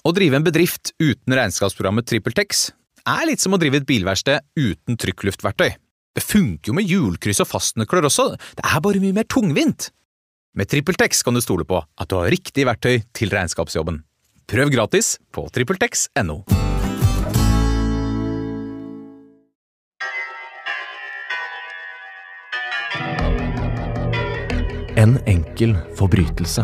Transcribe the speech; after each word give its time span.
Å 0.00 0.12
drive 0.16 0.38
en 0.38 0.46
bedrift 0.46 0.94
uten 0.98 1.36
regnskapsprogrammet 1.36 2.08
TrippelTex 2.08 2.70
er 3.10 3.26
litt 3.28 3.42
som 3.42 3.54
å 3.54 3.60
drive 3.60 3.80
et 3.80 3.88
bilverksted 3.88 4.44
uten 4.58 4.98
trykkluftverktøy. 5.00 5.70
Det 6.16 6.24
funker 6.24 6.72
jo 6.72 6.76
med 6.76 6.88
hjulkryss 6.88 7.42
og 7.44 7.50
fastnøkler 7.52 8.08
også, 8.08 8.32
det 8.58 8.64
er 8.66 8.82
bare 8.84 9.02
mye 9.02 9.16
mer 9.16 9.28
tungvint. 9.30 9.90
Med 10.58 10.70
TrippelTex 10.72 11.22
kan 11.22 11.36
du 11.36 11.44
stole 11.44 11.68
på 11.68 11.78
at 11.78 12.10
du 12.10 12.18
har 12.18 12.32
riktig 12.32 12.66
verktøy 12.66 13.04
til 13.14 13.30
regnskapsjobben. 13.34 14.02
Prøv 14.50 14.74
gratis 14.74 15.14
på 15.30 15.46
TrippelTex.no. 15.54 16.69
En 25.00 25.14
enkel 25.24 25.70
forbrytelse. 25.96 26.60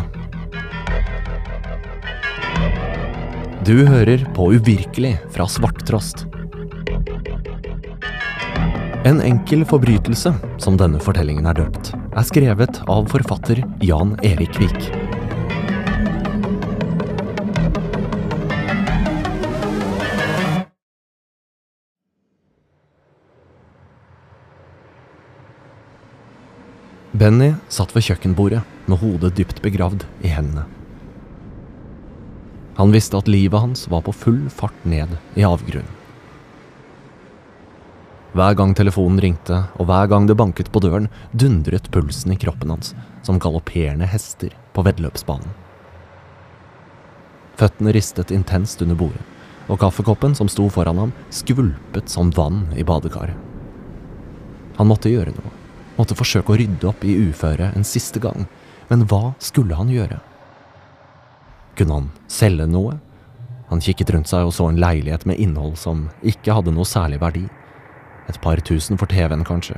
Du 3.65 3.73
hører 3.87 4.21
på 4.37 4.51
Uvirkelig 4.53 5.15
fra 5.33 5.47
Svarttrost. 5.49 6.27
En 9.09 9.23
enkel 9.25 9.65
forbrytelse, 9.65 10.35
som 10.61 10.77
denne 10.77 11.01
fortellingen 11.01 11.49
er 11.49 11.63
døpt, 11.63 11.95
er 11.97 12.29
skrevet 12.29 12.83
av 12.85 13.09
forfatter 13.09 13.65
Jan 13.81 14.13
Erik 14.21 14.61
Vik. 14.61 14.91
Benny 27.17 27.55
satt 27.73 27.95
ved 27.95 28.03
kjøkkenbordet 28.05 28.59
med 28.85 28.99
hodet 29.01 29.31
dypt 29.39 29.61
begravd 29.63 30.03
i 30.21 30.29
hendene. 30.29 30.67
Han 32.77 32.93
visste 32.93 33.17
at 33.17 33.31
livet 33.31 33.63
hans 33.63 33.87
var 33.89 34.03
på 34.05 34.13
full 34.13 34.43
fart 34.53 34.85
ned 34.85 35.15
i 35.33 35.45
avgrunnen. 35.47 35.95
Hver 38.37 38.53
gang 38.59 38.75
telefonen 38.77 39.17
ringte, 39.23 39.63
og 39.81 39.89
hver 39.89 40.11
gang 40.11 40.27
det 40.29 40.37
banket 40.37 40.69
på 40.69 40.83
døren, 40.83 41.07
dundret 41.33 41.89
pulsen 41.89 42.35
i 42.35 42.37
kroppen 42.37 42.75
hans 42.75 42.93
som 43.25 43.41
galopperende 43.41 44.05
hester 44.05 44.53
på 44.75 44.85
veddeløpsbanen. 44.85 45.55
Føttene 47.57 47.95
ristet 47.97 48.35
intenst 48.35 48.83
under 48.85 48.99
bordet, 48.99 49.23
og 49.65 49.81
kaffekoppen 49.81 50.37
som 50.37 50.51
sto 50.51 50.69
foran 50.69 51.01
ham, 51.01 51.15
skvulpet 51.33 52.13
som 52.13 52.29
vann 52.35 52.67
i 52.77 52.85
badekaret. 52.85 53.33
Han 54.77 54.91
måtte 54.91 55.09
gjøre 55.09 55.33
noe 55.33 55.56
måtte 55.97 56.17
forsøke 56.17 56.53
å 56.53 56.57
rydde 56.59 56.89
opp 56.89 57.03
i 57.05 57.17
uføret 57.27 57.75
en 57.75 57.85
siste 57.87 58.21
gang, 58.23 58.47
men 58.89 59.05
hva 59.09 59.33
skulle 59.43 59.77
han 59.77 59.91
gjøre? 59.91 60.19
Kunne 61.77 61.99
han 61.99 62.09
selge 62.31 62.67
noe? 62.69 62.95
Han 63.67 63.83
kikket 63.83 64.13
rundt 64.15 64.29
seg 64.31 64.47
og 64.47 64.53
så 64.55 64.69
en 64.71 64.79
leilighet 64.79 65.25
med 65.27 65.39
innhold 65.43 65.75
som 65.77 66.07
ikke 66.25 66.55
hadde 66.55 66.73
noe 66.73 66.87
særlig 66.87 67.19
verdi. 67.21 67.43
Et 68.27 68.39
par 68.43 68.61
tusen 68.63 68.99
for 68.99 69.11
TV-en, 69.11 69.45
kanskje. 69.47 69.75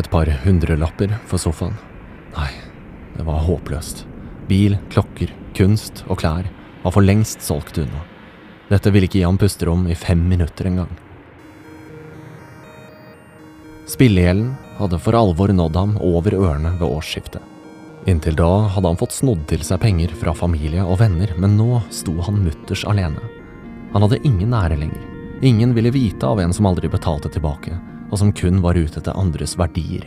Et 0.00 0.08
par 0.10 0.28
hundrelapper 0.44 1.12
for 1.28 1.40
sofaen. 1.40 1.76
Nei, 2.36 2.50
det 3.16 3.26
var 3.28 3.44
håpløst. 3.44 4.04
Bil, 4.48 4.78
klokker, 4.92 5.32
kunst 5.56 6.04
og 6.08 6.22
klær 6.22 6.48
var 6.84 6.94
for 6.94 7.04
lengst 7.04 7.44
solgt 7.44 7.80
unna. 7.82 8.04
Dette 8.68 8.92
ville 8.92 9.08
ikke 9.08 9.20
gi 9.20 9.26
ham 9.26 9.40
pusterom 9.40 9.86
i 9.88 9.96
fem 9.96 10.20
minutter 10.28 10.68
engang. 10.70 10.90
Spillegjelden 13.88 14.52
hadde 14.76 14.98
for 15.00 15.16
alvor 15.16 15.48
nådd 15.48 15.76
ham 15.76 15.94
over 16.04 16.34
ørene 16.36 16.74
ved 16.76 16.88
årsskiftet. 16.88 17.40
Inntil 18.08 18.36
da 18.36 18.68
hadde 18.72 18.88
han 18.88 18.98
fått 19.00 19.16
snodd 19.16 19.46
til 19.48 19.64
seg 19.64 19.80
penger 19.82 20.12
fra 20.16 20.34
familie 20.36 20.84
og 20.84 21.00
venner, 21.00 21.32
men 21.40 21.56
nå 21.58 21.80
sto 21.92 22.14
han 22.24 22.42
mutters 22.44 22.84
alene. 22.88 23.20
Han 23.94 24.04
hadde 24.04 24.20
ingen 24.28 24.54
ære 24.54 24.76
lenger. 24.80 25.02
Ingen 25.42 25.74
ville 25.76 25.92
vite 25.94 26.26
av 26.26 26.40
en 26.40 26.52
som 26.52 26.68
aldri 26.68 26.88
betalte 26.92 27.30
tilbake, 27.32 27.76
og 28.10 28.20
som 28.20 28.32
kun 28.32 28.60
var 28.64 28.76
ute 28.76 29.00
etter 29.00 29.16
andres 29.16 29.56
verdier. 29.58 30.06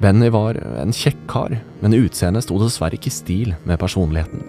Benny 0.00 0.28
var 0.28 0.58
en 0.76 0.92
kjekk 0.92 1.22
kar, 1.30 1.54
men 1.80 1.96
utseendet 1.96 2.44
sto 2.44 2.58
dessverre 2.60 2.98
ikke 2.98 3.08
i 3.08 3.16
stil 3.16 3.54
med 3.64 3.80
personligheten. 3.80 4.42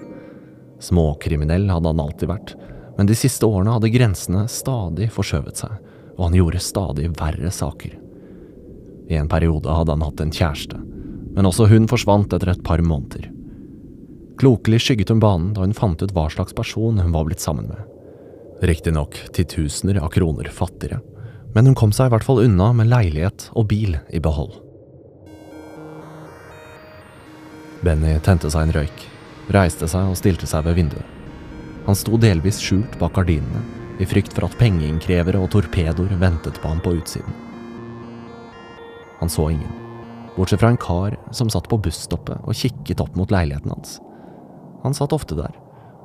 Småkriminell 0.84 1.70
hadde 1.72 1.94
han 1.94 2.04
alltid 2.04 2.32
vært, 2.32 2.58
men 2.98 3.08
de 3.08 3.16
siste 3.16 3.48
årene 3.48 3.78
hadde 3.78 3.94
grensene 3.94 4.44
stadig 4.52 5.08
forskjøvet 5.16 5.64
seg, 5.64 5.80
og 6.18 6.28
han 6.28 6.38
gjorde 6.42 6.64
stadig 6.64 7.08
verre 7.16 7.54
saker. 7.54 7.96
I 9.10 9.16
en 9.16 9.30
periode 9.32 9.72
hadde 9.72 9.96
han 9.96 10.04
hatt 10.04 10.22
en 10.22 10.34
kjæreste, 10.34 10.80
men 11.36 11.48
også 11.48 11.70
hun 11.72 11.88
forsvant 11.88 12.34
etter 12.36 12.52
et 12.52 12.64
par 12.66 12.84
måneder. 12.84 13.30
Klokelig 14.38 14.84
skygget 14.84 15.10
hun 15.14 15.22
banen 15.24 15.54
da 15.56 15.64
hun 15.64 15.76
fant 15.78 16.02
ut 16.04 16.14
hva 16.14 16.28
slags 16.30 16.54
person 16.58 17.00
hun 17.02 17.14
var 17.16 17.26
blitt 17.26 17.42
sammen 17.42 17.70
med. 17.72 17.82
Riktignok 18.68 19.18
titusener 19.34 20.02
av 20.02 20.12
kroner 20.14 20.50
fattigere, 20.54 21.00
men 21.56 21.70
hun 21.70 21.78
kom 21.78 21.94
seg 21.96 22.10
i 22.10 22.14
hvert 22.14 22.26
fall 22.26 22.44
unna 22.44 22.72
med 22.76 22.90
leilighet 22.92 23.50
og 23.58 23.70
bil 23.72 23.98
i 24.14 24.22
behold. 24.22 24.60
Benny 27.86 28.18
tente 28.26 28.50
seg 28.52 28.68
en 28.68 28.76
røyk, 28.76 29.08
reiste 29.54 29.88
seg 29.90 30.10
og 30.12 30.18
stilte 30.20 30.50
seg 30.50 30.66
ved 30.68 30.78
vinduet. 30.82 31.14
Han 31.88 31.96
sto 31.96 32.18
delvis 32.20 32.60
skjult 32.60 32.98
bak 33.00 33.16
gardinene, 33.16 33.64
i 33.98 34.06
frykt 34.06 34.36
for 34.36 34.46
at 34.46 34.58
pengeinnkrevere 34.60 35.40
og 35.42 35.54
torpedoer 35.54 36.18
ventet 36.22 36.60
på 36.62 36.70
ham 36.70 36.82
på 36.84 36.98
utsiden. 37.00 37.47
Han 39.20 39.30
så 39.30 39.50
ingen, 39.50 39.72
bortsett 40.36 40.62
fra 40.62 40.70
en 40.70 40.78
kar 40.78 41.18
som 41.32 41.50
satt 41.50 41.70
på 41.70 41.80
busstoppet 41.82 42.44
og 42.46 42.58
kikket 42.58 43.02
opp 43.02 43.16
mot 43.18 43.32
leiligheten 43.34 43.74
hans. 43.74 43.98
Han 44.84 44.94
satt 44.94 45.16
ofte 45.16 45.38
der, 45.38 45.56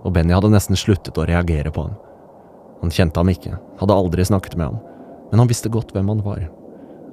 og 0.03 0.15
Benny 0.17 0.35
hadde 0.35 0.51
nesten 0.53 0.79
sluttet 0.79 1.19
å 1.21 1.27
reagere 1.29 1.71
på 1.75 1.85
ham. 1.87 1.99
Han 2.81 2.91
kjente 2.91 3.21
ham 3.21 3.31
ikke, 3.31 3.59
hadde 3.79 3.95
aldri 3.95 4.25
snakket 4.27 4.57
med 4.57 4.73
ham, 4.73 4.81
men 5.31 5.43
han 5.43 5.51
visste 5.51 5.71
godt 5.73 5.93
hvem 5.95 6.09
han 6.11 6.25
var. 6.25 6.49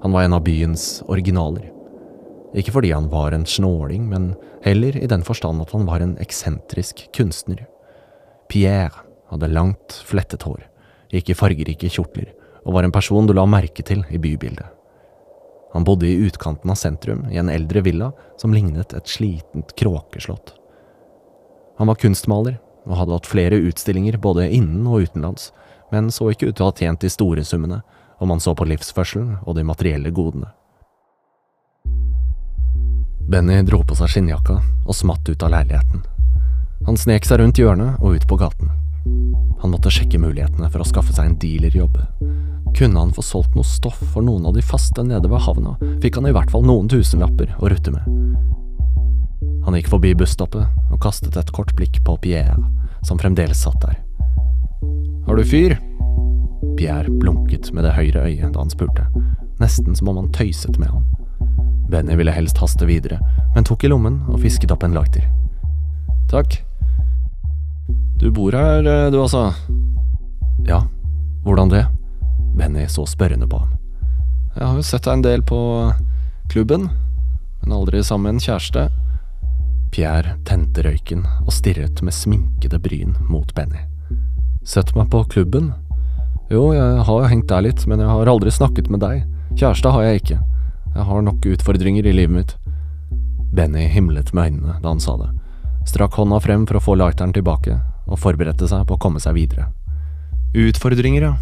Han 0.02 0.16
var 0.16 0.26
en 0.26 0.38
av 0.38 0.46
byens 0.48 1.04
originaler. 1.12 1.68
Ikke 2.58 2.74
fordi 2.74 2.94
han 2.96 3.12
var 3.12 3.36
en 3.36 3.46
snåling, 3.46 4.08
men 4.10 4.32
heller 4.64 4.96
i 4.98 5.10
den 5.12 5.22
forstand 5.28 5.62
at 5.62 5.76
han 5.76 5.86
var 5.86 6.02
en 6.02 6.16
eksentrisk 6.24 7.06
kunstner. 7.14 7.68
Pierre 8.50 9.06
hadde 9.30 9.52
langt, 9.54 10.00
flettet 10.08 10.48
hår, 10.48 10.64
gikk 11.14 11.30
i 11.30 11.38
fargerike 11.38 11.92
kjortler, 11.92 12.32
og 12.66 12.74
var 12.80 12.88
en 12.88 12.96
person 12.96 13.28
du 13.28 13.36
la 13.36 13.46
merke 13.46 13.86
til 13.86 14.02
i 14.10 14.18
bybildet. 14.18 14.79
Han 15.74 15.86
bodde 15.86 16.08
i 16.08 16.18
utkanten 16.26 16.72
av 16.72 16.76
sentrum, 16.76 17.26
i 17.32 17.38
en 17.38 17.50
eldre 17.50 17.82
villa 17.86 18.12
som 18.38 18.54
lignet 18.54 18.94
et 18.94 19.08
slitent 19.08 19.76
kråkeslott. 19.78 20.56
Han 21.78 21.88
var 21.88 21.96
kunstmaler, 21.96 22.58
og 22.90 22.98
hadde 22.98 23.18
hatt 23.20 23.30
flere 23.30 23.60
utstillinger 23.70 24.18
både 24.18 24.50
innen 24.50 24.88
og 24.90 25.06
utenlands, 25.06 25.52
men 25.92 26.10
så 26.12 26.32
ikke 26.32 26.50
ut 26.50 26.58
til 26.58 26.66
å 26.66 26.72
ha 26.72 26.78
tjent 26.78 27.02
de 27.02 27.12
store 27.12 27.46
summene, 27.46 27.82
om 28.20 28.28
man 28.28 28.42
så 28.44 28.56
på 28.56 28.68
livsførselen 28.68 29.38
og 29.46 29.56
de 29.56 29.64
materielle 29.64 30.12
godene. 30.12 30.50
Benny 33.30 33.62
dro 33.62 33.84
på 33.86 33.96
seg 33.96 34.10
skinnjakka 34.10 34.58
og 34.88 34.96
smatt 34.98 35.30
ut 35.30 35.44
av 35.46 35.54
leiligheten. 35.54 36.02
Han 36.88 36.98
snek 36.98 37.28
seg 37.28 37.40
rundt 37.42 37.60
hjørnet 37.62 38.02
og 38.02 38.18
ut 38.18 38.26
på 38.28 38.40
gaten. 38.42 38.72
Han 39.62 39.74
måtte 39.74 39.92
sjekke 39.94 40.18
mulighetene 40.18 40.70
for 40.72 40.82
å 40.82 40.88
skaffe 40.88 41.14
seg 41.14 41.30
en 41.30 41.38
dealerjobb. 41.40 42.00
Kunne 42.78 43.00
han 43.00 43.14
få 43.16 43.24
solgt 43.26 43.56
noe 43.58 43.68
stoff 43.68 44.00
for 44.14 44.26
noen 44.26 44.46
av 44.46 44.54
de 44.56 44.64
faste 44.64 45.04
nede 45.04 45.30
ved 45.30 45.44
havna, 45.46 45.76
fikk 46.04 46.20
han 46.20 46.30
i 46.30 46.34
hvert 46.36 46.52
fall 46.52 46.66
noen 46.68 46.90
tusenlapper 46.92 47.56
å 47.60 47.72
rutte 47.72 47.94
med. 47.96 48.06
Han 49.66 49.76
gikk 49.78 49.90
forbi 49.92 50.14
busstoppet 50.18 50.94
og 50.94 51.02
kastet 51.04 51.38
et 51.38 51.52
kort 51.54 51.76
blikk 51.78 52.00
på 52.06 52.16
Pierre, 52.24 52.56
som 53.06 53.20
fremdeles 53.20 53.66
satt 53.66 53.80
der. 53.84 54.00
Har 55.28 55.38
du 55.38 55.44
fyr? 55.46 55.76
Pierre 56.80 57.12
blunket 57.12 57.72
med 57.76 57.84
det 57.86 57.94
høyre 57.98 58.24
øyet 58.30 58.54
da 58.56 58.64
han 58.64 58.72
spurte, 58.72 59.06
nesten 59.60 59.98
som 59.98 60.10
om 60.12 60.24
han 60.24 60.32
tøyset 60.36 60.80
med 60.80 60.90
ham. 60.94 61.06
Benny 61.90 62.16
ville 62.18 62.34
helst 62.34 62.58
haste 62.62 62.88
videre, 62.88 63.20
men 63.56 63.68
tok 63.68 63.84
i 63.84 63.92
lommen 63.92 64.22
og 64.30 64.42
fisket 64.44 64.72
opp 64.74 64.86
en 64.86 64.96
lighter. 64.96 65.26
Takk. 66.32 66.62
Du 68.20 68.30
bor 68.32 68.54
her, 68.54 68.86
eh, 68.86 69.12
du 69.12 69.18
altså? 69.22 69.50
Ja, 70.68 70.84
hvordan 71.44 71.70
det? 71.70 71.86
Benny 72.60 72.88
så 72.92 73.06
spørrende 73.08 73.48
på 73.48 73.62
ham. 73.62 73.76
Jeg 74.56 74.66
har 74.66 74.76
jo 74.76 74.84
sett 74.84 75.06
deg 75.08 75.16
en 75.16 75.24
del 75.24 75.44
på 75.48 75.60
klubben, 76.52 76.90
men 77.62 77.76
aldri 77.76 78.02
sammen 78.04 78.28
med 78.28 78.38
en 78.38 78.44
kjæreste. 78.44 78.90
Pierre 79.96 80.36
tente 80.46 80.84
røyken 80.86 81.24
og 81.46 81.54
stirret 81.56 82.02
med 82.06 82.14
sminkede 82.14 82.82
bryn 82.84 83.16
mot 83.30 83.54
Benny. 83.56 83.86
Sett 84.68 84.92
meg 84.98 85.08
på 85.14 85.24
klubben? 85.32 85.72
Jo, 86.52 86.74
jeg 86.76 87.04
har 87.08 87.22
jo 87.24 87.30
hengt 87.32 87.48
der 87.50 87.64
litt, 87.64 87.86
men 87.88 88.02
jeg 88.04 88.10
har 88.12 88.30
aldri 88.30 88.52
snakket 88.52 88.90
med 88.92 89.06
deg. 89.06 89.24
Kjæreste 89.56 89.94
har 89.96 90.06
jeg 90.06 90.24
ikke. 90.24 90.40
Jeg 90.96 91.06
har 91.08 91.22
nok 91.26 91.46
utfordringer 91.54 92.06
i 92.10 92.14
livet 92.14 92.36
mitt. 92.36 92.56
Benny 93.56 93.88
himlet 93.90 94.34
med 94.34 94.52
øynene 94.52 94.80
da 94.84 94.92
han 94.92 95.02
sa 95.02 95.16
det, 95.18 95.30
strakk 95.90 96.20
hånda 96.20 96.38
frem 96.44 96.68
for 96.70 96.78
å 96.78 96.84
få 96.84 96.98
lighteren 97.00 97.34
tilbake, 97.34 97.80
og 98.10 98.20
forberedte 98.22 98.68
seg 98.70 98.84
på 98.90 98.98
å 98.98 99.02
komme 99.02 99.22
seg 99.24 99.38
videre. 99.38 99.70
Utfordringer, 100.58 101.30
ja. 101.30 101.34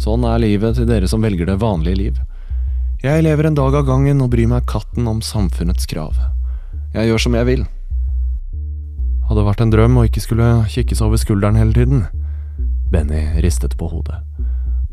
Sånn 0.00 0.24
er 0.26 0.40
livet 0.42 0.74
til 0.78 0.88
dere 0.88 1.08
som 1.10 1.22
velger 1.22 1.46
det 1.46 1.60
vanlige 1.62 2.00
liv. 2.00 2.18
Jeg 3.04 3.22
lever 3.22 3.46
en 3.46 3.56
dag 3.58 3.74
av 3.78 3.86
gangen 3.86 4.22
og 4.24 4.32
bryr 4.32 4.48
meg 4.50 4.66
katten 4.66 5.06
om 5.06 5.20
samfunnets 5.22 5.86
krav. 5.86 6.16
Jeg 6.94 7.10
gjør 7.10 7.22
som 7.26 7.36
jeg 7.38 7.48
vil. 7.50 7.64
Hadde 9.28 9.44
vært 9.46 9.62
en 9.64 9.72
drøm 9.72 9.98
å 10.00 10.04
ikke 10.08 10.22
skulle 10.24 10.48
kikkes 10.72 11.02
over 11.04 11.20
skulderen 11.20 11.58
hele 11.60 11.76
tiden. 11.76 12.04
Benny 12.92 13.22
ristet 13.44 13.76
på 13.78 13.88
hodet. 13.92 14.18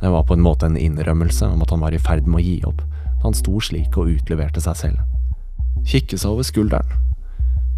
Det 0.02 0.10
var 0.10 0.26
på 0.26 0.38
en 0.38 0.46
måte 0.46 0.70
en 0.70 0.78
innrømmelse 0.78 1.50
om 1.50 1.62
at 1.62 1.74
han 1.74 1.82
var 1.84 1.94
i 1.94 2.02
ferd 2.02 2.28
med 2.28 2.42
å 2.42 2.46
gi 2.46 2.58
opp, 2.66 2.82
da 2.82 3.28
han 3.28 3.38
sto 3.38 3.60
slik 3.62 3.98
og 4.02 4.10
utleverte 4.16 4.64
seg 4.64 4.80
selv. 4.80 5.02
Kikke 5.86 6.18
seg 6.18 6.34
over 6.34 6.46
skulderen. 6.48 6.98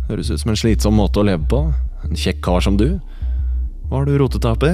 Høres 0.10 0.32
ut 0.32 0.42
som 0.42 0.54
en 0.54 0.60
slitsom 0.60 0.98
måte 1.00 1.22
å 1.22 1.28
leve 1.28 1.48
på. 1.52 1.66
En 2.04 2.20
kjekk 2.20 2.42
kar 2.44 2.64
som 2.64 2.78
du. 2.80 3.00
Hva 3.88 4.02
har 4.02 4.08
du 4.08 4.18
rotet 4.20 4.44
deg 4.44 4.56
opp 4.56 4.66
i? 4.68 4.74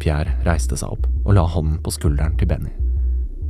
Pierre 0.00 0.38
reiste 0.46 0.78
seg 0.80 0.96
opp 0.96 1.06
og 1.24 1.34
la 1.36 1.44
hånden 1.44 1.78
på 1.84 1.92
skulderen 1.94 2.36
til 2.40 2.48
Benny. 2.50 2.72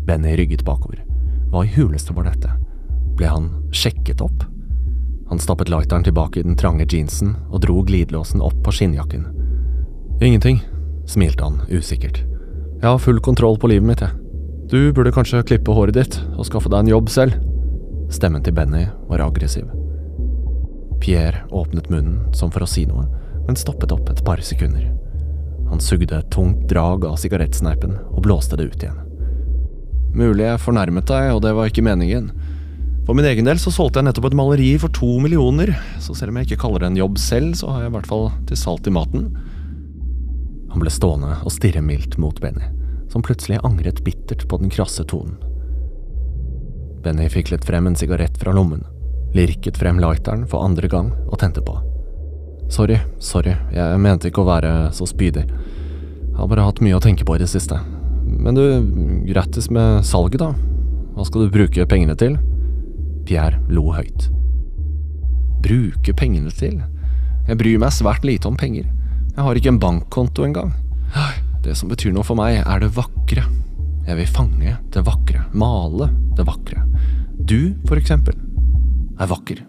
Benny 0.06 0.34
rygget 0.38 0.64
bakover. 0.66 1.02
Hva 1.50 1.64
i 1.64 1.72
huleste 1.74 2.14
var 2.16 2.26
dette? 2.28 2.50
Ble 3.18 3.30
han 3.30 3.50
sjekket 3.74 4.22
opp? 4.24 4.44
Han 5.30 5.38
stappet 5.38 5.70
lighteren 5.70 6.04
tilbake 6.06 6.40
i 6.40 6.46
den 6.46 6.56
trange 6.58 6.86
jeansen 6.90 7.36
og 7.50 7.62
dro 7.62 7.82
glidelåsen 7.86 8.42
opp 8.42 8.56
på 8.64 8.74
skinnjakken. 8.74 9.28
Ingenting, 10.20 10.58
smilte 11.06 11.46
han 11.46 11.60
usikkert. 11.70 12.24
Jeg 12.80 12.88
har 12.88 12.98
full 12.98 13.20
kontroll 13.22 13.58
på 13.60 13.70
livet 13.70 13.86
mitt, 13.86 14.02
jeg. 14.02 14.16
Du 14.70 14.92
burde 14.94 15.12
kanskje 15.14 15.42
klippe 15.46 15.74
håret 15.74 15.94
ditt 15.94 16.18
og 16.36 16.46
skaffe 16.48 16.70
deg 16.72 16.82
en 16.82 16.92
jobb 16.94 17.10
selv. 17.12 17.38
Stemmen 18.10 18.42
til 18.42 18.54
Benny 18.56 18.86
var 19.10 19.22
aggressiv. 19.22 19.70
Pierre 21.00 21.44
åpnet 21.50 21.90
munnen 21.90 22.34
som 22.36 22.50
for 22.50 22.66
å 22.66 22.70
si 22.70 22.84
noe, 22.86 23.06
men 23.46 23.58
stoppet 23.58 23.94
opp 23.94 24.10
et 24.10 24.24
par 24.26 24.42
sekunder. 24.44 24.90
Han 25.70 25.82
sugde 25.82 26.18
et 26.18 26.30
tungt 26.34 26.66
drag 26.70 27.06
av 27.06 27.18
sigarettsneipen 27.22 27.94
og 28.10 28.24
blåste 28.26 28.58
det 28.58 28.70
ut 28.72 28.82
igjen. 28.82 28.98
Mulig 30.10 30.42
jeg 30.42 30.62
fornærmet 30.62 31.06
deg, 31.06 31.28
og 31.36 31.44
det 31.44 31.52
var 31.54 31.70
ikke 31.70 31.86
meningen. 31.86 32.32
For 33.06 33.16
min 33.16 33.26
egen 33.26 33.46
del 33.46 33.58
så 33.62 33.72
solgte 33.74 34.00
jeg 34.00 34.08
nettopp 34.08 34.28
et 34.28 34.38
maleri 34.38 34.70
for 34.82 34.92
to 34.94 35.16
millioner, 35.22 35.72
så 36.02 36.14
selv 36.14 36.32
om 36.34 36.40
jeg 36.40 36.50
ikke 36.50 36.64
kaller 36.64 36.82
det 36.82 36.90
en 36.90 37.00
jobb 37.00 37.18
selv, 37.22 37.54
så 37.58 37.70
har 37.70 37.84
jeg 37.84 37.92
i 37.92 37.94
hvert 37.96 38.10
fall 38.10 38.26
til 38.50 38.58
salt 38.58 38.90
i 38.90 38.94
maten. 38.94 39.30
Han 40.70 40.82
ble 40.82 40.92
stående 40.94 41.38
og 41.40 41.54
stirre 41.54 41.82
mildt 41.82 42.18
mot 42.22 42.38
Benny, 42.42 42.66
som 43.10 43.24
plutselig 43.26 43.62
angret 43.66 44.02
bittert 44.06 44.46
på 44.50 44.60
den 44.62 44.70
krasse 44.70 45.06
tonen. 45.10 45.38
Benny 47.02 47.30
fiklet 47.32 47.64
frem 47.64 47.88
en 47.88 47.96
sigarett 47.98 48.36
fra 48.38 48.54
lommen, 48.54 48.84
lirket 49.34 49.78
frem 49.80 50.02
lighteren 50.02 50.44
for 50.50 50.66
andre 50.66 50.90
gang 50.90 51.14
og 51.30 51.38
tente 51.42 51.64
på. 51.64 51.78
Sorry, 52.70 53.00
sorry, 53.18 53.56
jeg 53.74 53.98
mente 53.98 54.30
ikke 54.30 54.44
å 54.44 54.46
være 54.46 54.72
så 54.94 55.06
spydig. 55.08 55.42
Jeg 55.42 56.36
har 56.38 56.50
bare 56.50 56.68
hatt 56.68 56.78
mye 56.84 56.94
å 56.94 57.02
tenke 57.02 57.26
på 57.26 57.34
i 57.34 57.40
det 57.42 57.48
siste. 57.50 57.76
Men 58.30 58.54
du, 58.54 58.62
grattis 59.26 59.66
med 59.74 60.04
salget, 60.06 60.38
da. 60.38 60.52
Hva 61.16 61.26
skal 61.26 61.44
du 61.44 61.54
bruke 61.56 61.86
pengene 61.90 62.14
til? 62.18 62.36
Pierre 63.26 63.58
lo 63.68 63.88
høyt. 63.96 64.28
Bruke 65.64 66.14
pengene 66.16 66.52
til? 66.54 66.78
Jeg 67.48 67.58
bryr 67.58 67.82
meg 67.82 67.92
svært 67.96 68.22
lite 68.24 68.46
om 68.48 68.56
penger. 68.60 68.86
Jeg 69.34 69.42
har 69.42 69.58
ikke 69.58 69.72
en 69.74 69.82
bankkonto 69.82 70.46
engang. 70.46 70.70
Det 71.66 71.74
som 71.76 71.90
betyr 71.90 72.14
noe 72.14 72.24
for 72.24 72.38
meg, 72.38 72.62
er 72.62 72.84
det 72.84 72.92
vakre. 72.94 73.44
Jeg 74.06 74.16
vil 74.16 74.30
fange 74.30 74.76
det 74.94 75.02
vakre, 75.04 75.42
male 75.52 76.08
det 76.38 76.46
vakre. 76.46 76.86
Du, 77.34 77.74
for 77.90 77.98
eksempel, 77.98 78.38
er 79.18 79.28
vakker. 79.34 79.66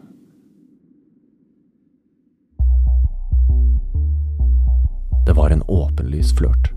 En 6.21 6.35
flørt. 6.37 6.71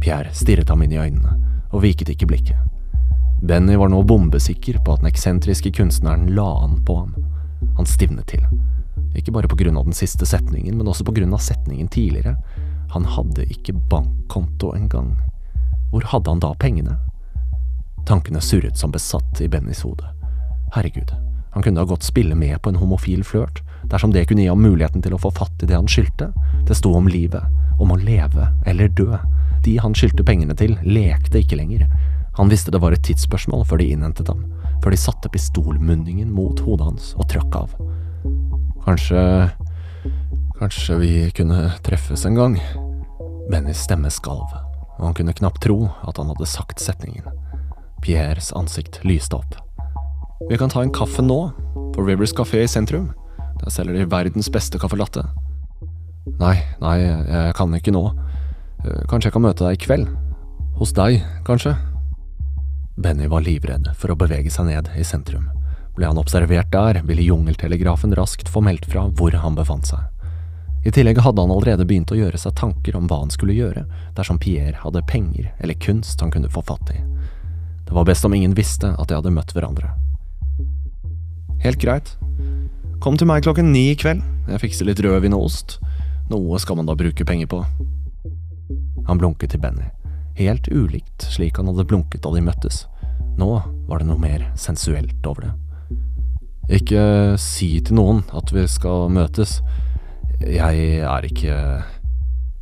Pierre 0.00 0.32
stirret 0.34 0.68
ham 0.70 0.82
inn 0.82 0.94
i 0.94 1.00
øynene, 1.00 1.34
og 1.72 1.82
viket 1.84 2.12
ikke 2.14 2.28
blikket. 2.30 2.58
Benny 3.42 3.74
var 3.76 3.90
nå 3.90 4.02
bombesikker 4.06 4.78
på 4.84 4.94
at 4.94 5.02
den 5.02 5.10
eksentriske 5.10 5.72
kunstneren 5.74 6.28
la 6.36 6.46
an 6.62 6.78
på 6.86 6.96
ham. 7.00 7.14
Han 7.76 7.86
stivnet 7.86 8.28
til. 8.30 8.44
Ikke 9.18 9.32
bare 9.34 9.50
på 9.50 9.58
grunn 9.58 9.76
av 9.76 9.88
den 9.88 9.96
siste 9.96 10.26
setningen, 10.26 10.76
men 10.78 10.88
også 10.88 11.04
på 11.04 11.14
grunn 11.16 11.34
av 11.34 11.42
setningen 11.42 11.90
tidligere. 11.90 12.36
Han 12.94 13.04
hadde 13.04 13.48
ikke 13.50 13.74
bankkonto 13.90 14.72
engang. 14.76 15.16
Hvor 15.90 16.06
hadde 16.12 16.30
han 16.30 16.42
da 16.42 16.52
pengene? 16.54 16.96
Tankene 18.06 18.40
surret 18.40 18.78
som 18.78 18.94
besatt 18.94 19.40
i 19.42 19.48
Bennys 19.50 19.82
hode. 19.82 20.06
Herregud, 20.74 21.10
han 21.52 21.62
kunne 21.62 21.82
da 21.82 21.88
godt 21.88 22.06
spille 22.06 22.34
med 22.38 22.62
på 22.62 22.72
en 22.72 22.80
homofil 22.80 23.24
flørt, 23.26 23.60
dersom 23.90 24.14
det 24.14 24.24
kunne 24.28 24.44
gi 24.44 24.48
ham 24.48 24.62
muligheten 24.62 25.02
til 25.04 25.14
å 25.14 25.20
få 25.20 25.30
fatt 25.34 25.62
i 25.62 25.68
det 25.68 25.76
han 25.76 25.90
skyldte. 25.90 26.30
Det 26.68 26.78
sto 26.78 26.94
om 26.96 27.10
livet, 27.10 27.44
om 27.80 27.92
å 27.92 28.00
leve 28.00 28.48
eller 28.66 28.90
dø. 28.92 29.16
De 29.62 29.76
han 29.78 29.94
skyldte 29.94 30.24
pengene 30.26 30.56
til, 30.58 30.74
lekte 30.82 31.42
ikke 31.42 31.58
lenger. 31.60 31.86
Han 32.38 32.48
visste 32.48 32.72
det 32.72 32.80
var 32.82 32.94
et 32.96 33.04
tidsspørsmål 33.06 33.66
før 33.68 33.82
de 33.82 33.90
innhentet 33.92 34.30
ham, 34.32 34.46
før 34.82 34.94
de 34.94 35.00
satte 35.00 35.30
pistolmunningen 35.32 36.30
mot 36.32 36.58
hodet 36.64 36.88
hans 36.88 37.12
og 37.18 37.28
trakk 37.32 37.58
av. 37.64 37.74
Kanskje… 38.86 39.22
kanskje 40.58 40.96
vi 40.98 41.12
kunne 41.36 41.68
treffes 41.86 42.24
en 42.26 42.38
gang? 42.38 42.56
Bennys 43.50 43.82
stemme 43.84 44.10
skalv, 44.10 44.48
og 44.98 45.04
han 45.04 45.16
kunne 45.18 45.34
knapt 45.36 45.62
tro 45.64 45.90
at 46.08 46.18
han 46.18 46.30
hadde 46.32 46.48
sagt 46.48 46.82
setningen. 46.82 47.26
Pierres 48.02 48.50
ansikt 48.58 49.02
lyste 49.06 49.38
opp. 49.38 49.58
Vi 50.48 50.58
kan 50.58 50.72
ta 50.72 50.82
en 50.82 50.94
kaffe 50.94 51.22
nå, 51.22 51.40
på 51.94 52.06
Rivers 52.06 52.32
kafé 52.34 52.64
i 52.64 52.70
sentrum. 52.70 53.12
Der 53.60 53.70
selger 53.70 54.00
de 54.00 54.08
verdens 54.10 54.50
beste 54.50 54.80
caffè 54.80 54.98
latte. 54.98 55.22
Nei, 56.40 56.56
nei, 56.80 56.96
jeg 57.02 57.54
kan 57.58 57.74
ikke 57.76 57.94
nå. 57.94 58.04
Kanskje 59.10 59.28
jeg 59.28 59.34
kan 59.36 59.44
møte 59.44 59.66
deg 59.66 59.76
i 59.76 59.82
kveld? 59.84 60.08
Hos 60.80 60.94
deg, 60.96 61.20
kanskje? 61.46 61.74
Benny 62.96 63.28
var 63.30 63.44
livredd 63.44 63.90
for 63.96 64.12
å 64.12 64.18
bevege 64.18 64.50
seg 64.52 64.68
ned 64.68 64.88
i 64.98 65.04
sentrum. 65.06 65.48
Ble 65.96 66.08
han 66.08 66.20
observert 66.20 66.70
der, 66.72 67.02
ville 67.04 67.24
jungeltelegrafen 67.24 68.14
raskt 68.16 68.48
få 68.48 68.62
meldt 68.64 68.88
fra 68.88 69.04
hvor 69.12 69.36
han 69.36 69.56
befant 69.58 69.90
seg. 69.92 70.08
I 70.82 70.90
tillegg 70.90 71.20
hadde 71.22 71.44
han 71.44 71.52
allerede 71.54 71.86
begynt 71.86 72.10
å 72.10 72.18
gjøre 72.18 72.40
seg 72.40 72.56
tanker 72.58 72.96
om 72.98 73.06
hva 73.06 73.20
han 73.20 73.30
skulle 73.30 73.54
gjøre 73.54 73.84
dersom 74.16 74.40
Pierre 74.42 74.80
hadde 74.82 75.04
penger 75.06 75.52
eller 75.62 75.78
kunst 75.78 76.20
han 76.24 76.32
kunne 76.34 76.50
få 76.50 76.64
fatt 76.66 76.90
i. 76.90 76.98
Det 77.86 77.94
var 77.94 78.08
best 78.08 78.24
om 78.26 78.34
ingen 78.34 78.56
visste 78.58 78.90
at 78.96 79.08
de 79.08 79.18
hadde 79.18 79.30
møtt 79.34 79.52
hverandre. 79.54 79.92
Helt 81.62 81.78
greit. 81.78 82.16
Kom 83.02 83.14
til 83.18 83.28
meg 83.30 83.44
klokken 83.46 83.70
ni 83.70 83.92
i 83.92 83.98
kveld. 83.98 84.24
Jeg 84.48 84.62
fikser 84.64 84.88
litt 84.88 85.02
rødvin 85.04 85.36
og 85.36 85.46
ost. 85.46 85.76
Noe 86.30 86.58
skal 86.62 86.78
man 86.78 86.86
da 86.86 86.94
bruke 86.98 87.24
penger 87.26 87.50
på. 87.50 87.64
Han 89.08 89.18
blunket 89.18 89.52
til 89.52 89.60
Benny, 89.62 89.88
helt 90.38 90.68
ulikt 90.70 91.26
slik 91.32 91.58
han 91.58 91.68
hadde 91.70 91.88
blunket 91.88 92.22
da 92.22 92.32
de 92.34 92.44
møttes. 92.44 92.84
Nå 93.38 93.50
var 93.88 94.00
det 94.00 94.08
noe 94.08 94.20
mer 94.20 94.44
sensuelt 94.58 95.26
over 95.26 95.48
det. 95.48 95.52
Ikke 96.78 97.02
si 97.40 97.74
til 97.84 97.98
noen 97.98 98.22
at 98.36 98.52
vi 98.54 98.64
skal 98.70 99.10
møtes. 99.12 99.58
Jeg 100.40 101.02
er 101.02 101.26
ikke 101.26 101.56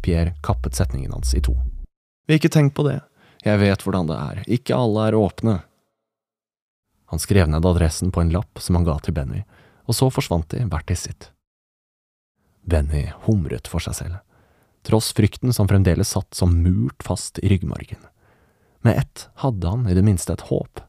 Pierre 0.02 0.35
kappet 0.45 0.79
setningen 0.79 1.12
hans 1.12 1.35
i 1.37 1.43
to. 1.45 1.55
Vi 2.26 2.38
ikke 2.38 2.52
tenk 2.52 2.75
på 2.76 2.87
det. 2.88 3.00
Jeg 3.45 3.61
vet 3.61 3.83
hvordan 3.85 4.09
det 4.09 4.17
er. 4.17 4.40
Ikke 4.49 4.76
alle 4.76 5.09
er 5.09 5.19
åpne. 5.19 5.61
Han 7.11 7.19
skrev 7.19 7.49
ned 7.50 7.67
adressen 7.67 8.12
på 8.14 8.23
en 8.23 8.33
lapp 8.33 8.61
som 8.62 8.79
han 8.79 8.87
ga 8.87 8.97
til 9.02 9.17
Benny, 9.17 9.43
og 9.88 9.97
så 9.97 10.11
forsvant 10.12 10.52
de 10.52 10.62
hvert 10.71 10.87
til 10.87 10.99
sitt. 11.00 11.31
Benny 12.62 13.09
humret 13.26 13.69
for 13.71 13.83
seg 13.85 13.97
selv, 13.99 14.21
tross 14.87 15.11
frykten 15.17 15.55
som 15.57 15.69
fremdeles 15.69 16.12
satt 16.14 16.35
som 16.37 16.55
murt 16.64 17.02
fast 17.05 17.40
i 17.43 17.50
ryggmargen. 17.52 18.00
Med 18.81 18.99
ett 18.99 19.29
hadde 19.43 19.69
han 19.69 19.88
i 19.88 19.97
det 19.97 20.05
minste 20.05 20.33
et 20.33 20.47
håp, 20.49 20.81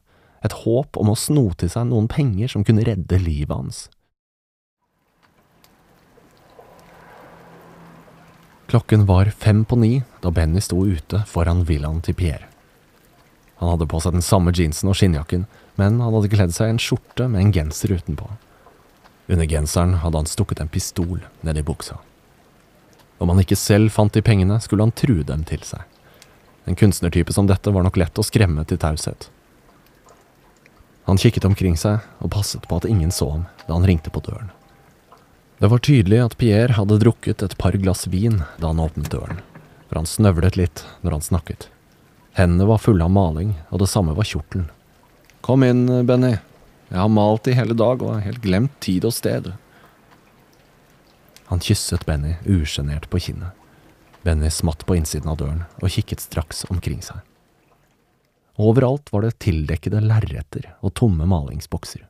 et 0.42 0.54
håp 0.64 0.96
om 0.98 1.12
å 1.12 1.18
sno 1.18 1.50
til 1.58 1.70
seg 1.72 1.88
noen 1.90 2.08
penger 2.10 2.50
som 2.54 2.64
kunne 2.64 2.84
redde 2.86 3.20
livet 3.20 3.54
hans. 3.54 3.86
Klokken 8.72 9.04
var 9.04 9.28
fem 9.36 9.66
på 9.68 9.76
ni 9.76 9.98
da 10.22 10.30
Benny 10.32 10.62
sto 10.64 10.86
ute 10.88 11.20
foran 11.28 11.66
villaen 11.68 12.00
til 12.00 12.16
Pierre. 12.16 12.48
Han 13.60 13.74
hadde 13.74 13.86
på 13.86 14.00
seg 14.00 14.16
den 14.16 14.24
samme 14.24 14.54
jeansen 14.56 14.88
og 14.88 14.96
skinnjakken, 14.98 15.44
men 15.76 16.00
han 16.00 16.16
hadde 16.16 16.30
kledd 16.32 16.54
seg 16.56 16.70
i 16.70 16.72
en 16.74 16.80
skjorte 16.80 17.28
med 17.28 17.44
en 17.44 17.52
genser 17.54 17.92
utenpå. 17.92 18.30
Under 19.28 19.46
genseren 19.46 19.94
hadde 20.02 20.18
han 20.18 20.26
stukket 20.26 20.60
en 20.60 20.72
pistol 20.72 21.20
ned 21.40 21.58
i 21.58 21.62
buksa. 21.62 21.98
Om 23.22 23.30
han 23.30 23.42
ikke 23.44 23.58
selv 23.58 23.92
fant 23.94 24.14
de 24.14 24.22
pengene, 24.22 24.58
skulle 24.60 24.82
han 24.82 24.94
true 24.98 25.22
dem 25.26 25.44
til 25.46 25.62
seg. 25.66 25.84
En 26.66 26.78
kunstnertype 26.78 27.32
som 27.34 27.46
dette 27.46 27.70
var 27.70 27.86
nok 27.86 27.98
lett 27.98 28.18
å 28.18 28.26
skremme 28.26 28.64
til 28.66 28.80
taushet. 28.82 29.28
Han 31.06 31.18
kikket 31.18 31.46
omkring 31.46 31.76
seg 31.78 32.02
og 32.22 32.32
passet 32.34 32.66
på 32.68 32.78
at 32.78 32.86
ingen 32.86 33.14
så 33.14 33.30
ham 33.30 33.46
da 33.66 33.74
han 33.74 33.86
ringte 33.86 34.10
på 34.10 34.22
døren. 34.26 34.50
Det 35.62 35.70
var 35.70 35.82
tydelig 35.82 36.18
at 36.18 36.38
Pierre 36.38 36.74
hadde 36.74 36.98
drukket 36.98 37.42
et 37.46 37.58
par 37.58 37.76
glass 37.78 38.08
vin 38.10 38.42
da 38.58 38.70
han 38.72 38.82
åpnet 38.82 39.10
døren, 39.14 39.38
for 39.86 40.00
han 40.00 40.10
snøvlet 40.10 40.58
litt 40.58 40.82
når 41.06 41.18
han 41.18 41.26
snakket. 41.26 41.68
Hendene 42.34 42.66
var 42.66 42.82
fulle 42.82 43.04
av 43.06 43.12
maling, 43.12 43.54
og 43.70 43.82
det 43.82 43.90
samme 43.92 44.14
var 44.16 44.26
kjortelen. 44.26 44.70
Kom 45.44 45.62
inn, 45.66 45.84
Benny. 46.08 46.38
Jeg 46.92 47.00
har 47.00 47.08
malt 47.08 47.48
i 47.48 47.56
hele 47.56 47.72
dag 47.72 48.02
og 48.04 48.20
helt 48.20 48.42
glemt 48.44 48.74
tid 48.84 49.06
og 49.08 49.14
sted. 49.16 49.46
Han 51.48 51.62
kysset 51.64 52.04
Benny 52.04 52.34
usjenert 52.44 53.08
på 53.08 53.20
kinnet. 53.30 53.56
Benny 54.22 54.50
smatt 54.52 54.84
på 54.84 54.98
innsiden 54.98 55.32
av 55.32 55.38
døren 55.40 55.64
og 55.80 55.88
kikket 55.94 56.20
straks 56.20 56.66
omkring 56.68 57.00
seg. 57.00 57.24
Overalt 58.60 59.08
var 59.08 59.24
det 59.24 59.38
tildekkede 59.40 60.04
lerreter 60.04 60.68
og 60.84 60.92
tomme 61.00 61.24
malingsbokser. 61.24 62.04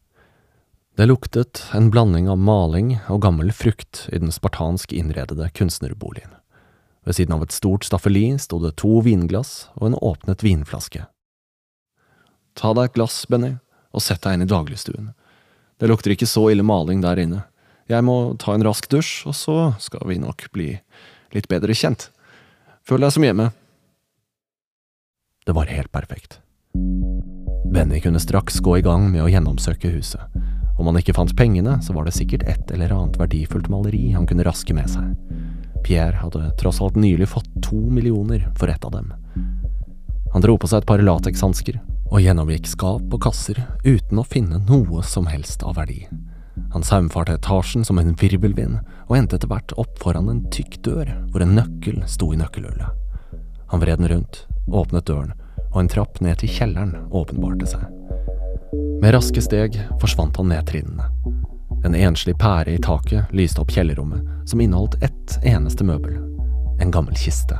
Det 0.98 1.06
luktet 1.06 1.62
en 1.72 1.88
blanding 1.94 2.26
av 2.28 2.42
maling 2.42 2.96
og 3.06 3.22
gammel 3.22 3.54
frukt 3.54 4.08
i 4.10 4.18
den 4.18 4.34
spartansk 4.34 4.92
innredede 4.92 5.46
kunstnerboligen. 5.54 6.34
Ved 7.06 7.16
siden 7.16 7.38
av 7.38 7.46
et 7.46 7.54
stort 7.54 7.86
staffeli 7.86 8.26
sto 8.42 8.58
det 8.62 8.74
to 8.82 8.98
vinglass 9.06 9.70
og 9.78 9.92
en 9.92 10.00
åpnet 10.02 10.42
vinflaske. 10.42 11.06
Ta 12.58 12.74
deg 12.76 12.90
et 12.90 12.98
glass, 12.98 13.22
Benny, 13.30 13.56
og 13.92 14.02
sett 14.04 14.22
deg 14.24 14.36
inn 14.36 14.46
i 14.46 14.50
dagligstuen. 14.50 15.12
Det 15.80 15.88
lukter 15.90 16.14
ikke 16.14 16.28
så 16.30 16.48
ille 16.52 16.64
maling 16.66 17.02
der 17.02 17.20
inne. 17.22 17.44
Jeg 17.90 18.04
må 18.06 18.34
ta 18.40 18.54
en 18.54 18.64
rask 18.64 18.86
dusj, 18.90 19.26
og 19.28 19.34
så 19.36 19.56
skal 19.82 20.06
vi 20.08 20.20
nok 20.22 20.46
bli 20.54 20.68
litt 21.34 21.48
bedre 21.50 21.74
kjent. 21.76 22.08
Føl 22.86 23.04
deg 23.04 23.14
som 23.14 23.26
hjemme. 23.26 23.50
Det 25.46 25.54
var 25.56 25.70
helt 25.70 25.90
perfekt. 25.92 26.38
Benny 27.72 28.00
kunne 28.04 28.20
straks 28.22 28.60
gå 28.62 28.78
i 28.78 28.84
gang 28.84 29.08
med 29.10 29.24
å 29.24 29.30
gjennomsøke 29.32 29.90
huset. 29.94 30.22
Om 30.78 30.88
han 30.88 30.98
ikke 31.00 31.14
fant 31.16 31.34
pengene, 31.36 31.78
så 31.84 31.94
var 31.96 32.06
det 32.06 32.14
sikkert 32.16 32.46
et 32.48 32.70
eller 32.74 32.92
annet 32.94 33.18
verdifullt 33.20 33.68
maleri 33.72 34.12
han 34.14 34.26
kunne 34.28 34.46
raske 34.46 34.74
med 34.76 34.88
seg. 34.92 35.12
Pierre 35.82 36.20
hadde 36.20 36.52
tross 36.60 36.80
alt 36.82 36.96
nylig 37.00 37.28
fått 37.32 37.48
to 37.64 37.80
millioner 37.90 38.46
for 38.58 38.70
ett 38.70 38.84
av 38.86 38.94
dem. 38.94 39.10
Han 40.32 40.44
dro 40.44 40.54
på 40.56 40.70
seg 40.70 40.82
et 40.82 40.88
par 40.88 41.02
latekshansker 41.02 41.80
og 42.12 42.20
gjennomgikk 42.20 42.68
skap 42.68 43.14
og 43.14 43.22
kasser 43.24 43.56
uten 43.86 44.20
å 44.20 44.26
finne 44.28 44.60
noe 44.68 45.00
som 45.06 45.30
helst 45.32 45.64
av 45.64 45.78
verdi. 45.80 46.04
Han 46.74 46.84
saumfarte 46.84 47.38
etasjen 47.38 47.84
som 47.88 47.98
en 48.00 48.12
virvelvind, 48.20 48.80
og 49.08 49.16
endte 49.16 49.38
etter 49.38 49.48
hvert 49.48 49.72
opp 49.80 49.96
foran 50.00 50.28
en 50.28 50.42
tykk 50.52 50.78
dør 50.84 51.12
hvor 51.32 51.44
en 51.44 51.54
nøkkel 51.56 52.02
sto 52.08 52.30
i 52.32 52.40
nøkkelhullet. 52.40 52.92
Han 53.72 53.80
vred 53.80 54.02
den 54.02 54.10
rundt, 54.12 54.42
åpnet 54.68 55.08
døren, 55.08 55.32
og 55.72 55.78
en 55.80 55.88
trapp 55.92 56.20
ned 56.20 56.40
til 56.42 56.52
kjelleren 56.52 57.08
åpenbarte 57.08 57.70
seg. 57.70 57.86
Med 59.00 59.14
raske 59.16 59.40
steg 59.44 59.78
forsvant 60.00 60.36
han 60.36 60.52
ned 60.52 60.68
trinnene. 60.68 61.08
En 61.82 61.96
enslig 61.98 62.36
pære 62.38 62.76
i 62.76 62.82
taket 62.84 63.32
lyste 63.34 63.64
opp 63.64 63.72
kjellerrommet, 63.72 64.20
som 64.46 64.60
inneholdt 64.60 65.00
ett 65.02 65.38
eneste 65.48 65.84
møbel. 65.88 66.20
En 66.80 66.92
gammel 66.92 67.16
kiste. 67.18 67.56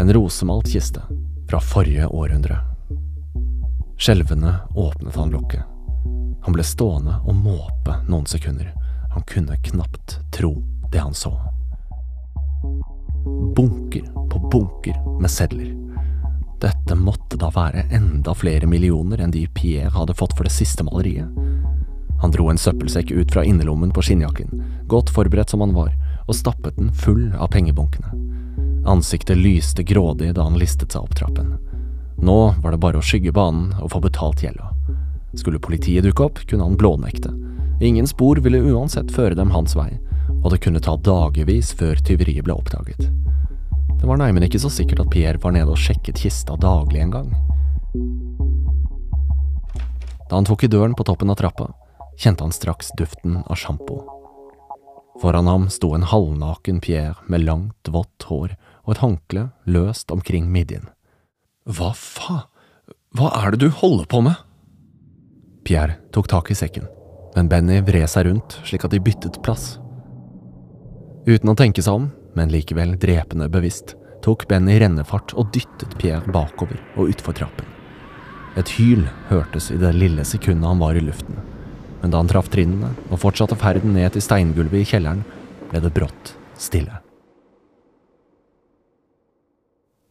En 0.00 0.12
rosemalt 0.16 0.72
kiste, 0.72 1.04
fra 1.48 1.60
forrige 1.62 2.08
århundre. 2.08 2.58
Skjelvende 3.98 4.54
åpnet 4.74 5.16
han 5.16 5.30
lokket. 5.30 5.62
Han 6.42 6.54
ble 6.54 6.62
stående 6.64 7.16
og 7.26 7.34
måpe 7.34 7.96
noen 8.06 8.26
sekunder. 8.30 8.70
Han 9.10 9.24
kunne 9.26 9.56
knapt 9.56 10.20
tro 10.32 10.52
det 10.92 11.02
han 11.02 11.14
så. 11.14 11.32
Bunker 13.56 14.06
på 14.30 14.38
bunker 14.52 15.18
med 15.20 15.30
sedler. 15.30 15.74
Dette 16.62 16.94
måtte 16.94 17.40
da 17.42 17.50
være 17.50 17.88
enda 17.90 18.34
flere 18.38 18.70
millioner 18.70 19.18
enn 19.18 19.34
de 19.34 19.44
Pierre 19.54 19.90
hadde 19.90 20.14
fått 20.14 20.36
for 20.38 20.46
det 20.46 20.54
siste 20.54 20.86
maleriet. 20.86 21.26
Han 22.22 22.34
dro 22.34 22.48
en 22.50 22.58
søppelsekk 22.58 23.10
ut 23.10 23.34
fra 23.34 23.44
innerlommen 23.46 23.90
på 23.94 24.02
skinnjakken, 24.06 24.62
godt 24.86 25.10
forberedt 25.10 25.50
som 25.50 25.62
han 25.66 25.74
var, 25.74 25.90
og 26.26 26.38
stappet 26.38 26.78
den 26.78 26.94
full 26.94 27.32
av 27.34 27.50
pengebunkene. 27.50 28.14
Ansiktet 28.86 29.38
lyste 29.38 29.82
grådig 29.82 30.36
da 30.38 30.46
han 30.46 30.58
listet 30.58 30.94
seg 30.94 31.02
opp 31.02 31.18
trappen. 31.18 31.56
Nå 32.18 32.54
var 32.62 32.74
det 32.74 32.80
bare 32.82 32.98
å 32.98 33.04
skygge 33.04 33.32
banen 33.32 33.70
og 33.78 33.92
få 33.92 34.00
betalt 34.02 34.42
gjelda. 34.42 34.72
Skulle 35.38 35.60
politiet 35.62 36.04
dukke 36.04 36.24
opp, 36.26 36.40
kunne 36.50 36.66
han 36.66 36.78
blånekte. 36.78 37.30
Ingen 37.80 38.06
spor 38.10 38.40
ville 38.42 38.58
uansett 38.72 39.12
føre 39.14 39.38
dem 39.38 39.52
hans 39.54 39.76
vei, 39.78 39.92
og 40.42 40.50
det 40.50 40.62
kunne 40.64 40.82
ta 40.82 40.96
dagevis 40.96 41.70
før 41.78 42.00
tyveriet 42.02 42.46
ble 42.48 42.56
oppdaget. 42.58 43.06
Det 43.98 44.06
var 44.06 44.18
neimen 44.18 44.42
ikke 44.46 44.60
så 44.62 44.70
sikkert 44.70 45.04
at 45.04 45.12
Pierre 45.14 45.42
var 45.42 45.54
nede 45.54 45.70
og 45.74 45.78
sjekket 45.78 46.18
kista 46.22 46.58
daglig 46.58 47.02
en 47.04 47.14
gang. 47.14 47.30
Da 50.28 50.36
han 50.36 50.46
tok 50.46 50.66
i 50.66 50.70
døren 50.70 50.98
på 50.98 51.06
toppen 51.06 51.30
av 51.30 51.38
trappa, 51.38 51.70
kjente 52.18 52.44
han 52.44 52.54
straks 52.54 52.90
duften 52.98 53.40
av 53.46 53.58
sjampo. 53.58 54.02
Foran 55.22 55.50
ham 55.50 55.66
sto 55.70 55.94
en 55.94 56.06
halvnaken 56.06 56.82
Pierre 56.82 57.16
med 57.26 57.46
langt, 57.46 57.90
vått 57.90 58.28
hår 58.28 58.54
og 58.84 58.94
et 58.94 59.02
håndkle 59.02 59.48
løst 59.66 60.10
omkring 60.14 60.50
midjen. 60.52 60.86
Hva 61.68 61.90
faen, 61.92 62.46
hva 63.12 63.28
er 63.42 63.52
det 63.52 63.58
du 63.60 63.68
holder 63.68 64.06
på 64.08 64.22
med? 64.24 64.38
Pierre 65.68 65.98
tok 66.16 66.30
tak 66.32 66.48
i 66.48 66.56
sekken, 66.56 66.86
men 67.34 67.50
Benny 67.50 67.82
vred 67.84 68.08
seg 68.08 68.24
rundt 68.24 68.56
slik 68.64 68.86
at 68.86 68.94
de 68.94 69.00
byttet 69.04 69.36
plass. 69.44 69.74
Uten 71.28 71.52
å 71.52 71.56
tenke 71.58 71.84
seg 71.84 71.98
om, 71.98 72.06
men 72.38 72.48
likevel 72.48 72.94
drepende 73.00 73.50
bevisst, 73.52 73.98
tok 74.24 74.46
Benny 74.48 74.78
rennefart 74.80 75.34
og 75.36 75.50
dyttet 75.52 75.92
Pierre 76.00 76.32
bakover 76.32 76.80
og 76.96 77.12
utfor 77.12 77.36
trappen. 77.36 77.68
Et 78.56 78.72
hyl 78.78 79.04
hørtes 79.28 79.68
i 79.74 79.76
det 79.82 79.92
lille 79.92 80.24
sekundet 80.24 80.70
han 80.70 80.80
var 80.80 80.96
i 80.96 81.04
luften, 81.04 81.36
men 82.00 82.14
da 82.14 82.22
han 82.22 82.32
traff 82.32 82.48
trinnene 82.54 82.94
og 83.10 83.20
fortsatte 83.26 83.60
ferden 83.60 83.92
ned 83.98 84.16
til 84.16 84.24
steingulvet 84.24 84.86
i 84.86 84.88
kjelleren, 84.94 85.20
ble 85.68 85.84
det 85.84 85.92
brått 85.92 86.32
stille. 86.56 87.02